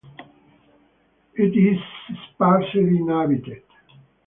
[1.35, 1.77] It is
[2.33, 3.61] sparsely inhabited.